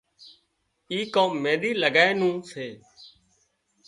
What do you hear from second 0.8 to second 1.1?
اي